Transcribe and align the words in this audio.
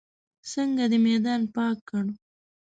څنګه 0.51 0.83
دې 0.91 0.99
میدان 1.07 1.41
پاک 1.55 1.77
کړ. 1.89 2.05